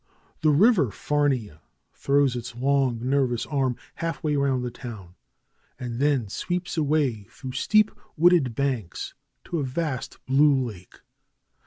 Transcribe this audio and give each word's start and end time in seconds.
The 0.41 0.49
River 0.49 0.87
Farnia 0.89 1.59
throws 1.93 2.35
its 2.35 2.55
long, 2.55 3.07
nervous 3.07 3.45
arm 3.45 3.75
half 3.97 4.23
way 4.23 4.35
round 4.35 4.65
the 4.65 4.71
town, 4.71 5.13
and 5.79 5.99
then 5.99 6.27
sweeps 6.27 6.75
away 6.75 7.25
through 7.29 7.51
steep, 7.51 7.91
wooded 8.17 8.55
banks 8.55 9.13
to 9.43 9.59
a 9.59 9.63
vast 9.63 10.17
blue 10.25 10.55
lake. 10.59 11.01